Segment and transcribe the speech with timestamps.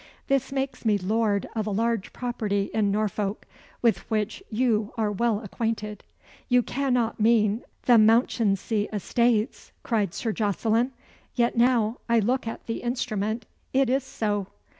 [0.25, 3.45] This makes me lord of a large property in Norfolk,
[3.83, 6.03] with which you are well acquainted."
[6.49, 10.91] "You cannot mean the Mounchensey estates?" cried Sir Jocelyn.
[11.35, 14.47] "Yet now I look at the instrument, it is so."